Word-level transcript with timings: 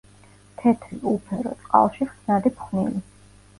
თეთრი, 0.61 0.97
უფერო, 1.11 1.53
წყალში 1.61 2.09
ხსნადი 2.09 2.55
ფხვნილი. 2.59 3.07